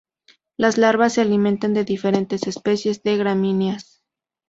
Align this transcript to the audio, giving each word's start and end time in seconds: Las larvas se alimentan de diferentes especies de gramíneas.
Las 0.57 0.79
larvas 0.79 1.13
se 1.13 1.21
alimentan 1.21 1.75
de 1.75 1.85
diferentes 1.85 2.47
especies 2.47 3.03
de 3.03 3.17
gramíneas. 3.17 4.01